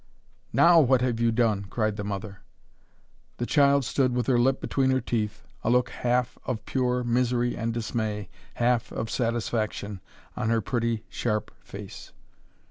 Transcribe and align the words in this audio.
"NOW 0.51 0.79
what 0.79 1.01
have 1.01 1.19
you 1.19 1.31
done!" 1.31 1.65
cried 1.65 1.95
the 1.95 2.03
mother. 2.03 2.39
The 3.37 3.45
child 3.45 3.85
stood 3.85 4.15
with 4.15 4.25
her 4.25 4.39
lip 4.39 4.59
between 4.59 4.89
her 4.89 4.99
teeth, 4.99 5.43
a 5.63 5.69
look, 5.69 5.89
half, 5.91 6.39
of 6.43 6.65
pure 6.65 7.03
misery 7.03 7.55
and 7.55 7.71
dismay, 7.71 8.27
half 8.55 8.91
of 8.91 9.11
satisfaction, 9.11 10.01
on 10.35 10.49
her 10.49 10.59
pretty 10.59 11.03
sharp 11.07 11.51
face. 11.63 12.13